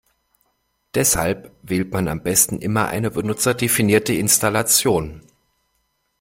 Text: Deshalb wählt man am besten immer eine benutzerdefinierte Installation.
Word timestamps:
Deshalb 0.95 1.51
wählt 1.61 1.93
man 1.93 2.07
am 2.07 2.23
besten 2.23 2.57
immer 2.59 2.87
eine 2.87 3.11
benutzerdefinierte 3.11 4.13
Installation. 4.15 5.21